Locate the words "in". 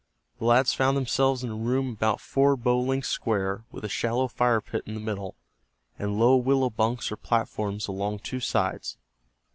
1.43-1.51, 4.87-4.95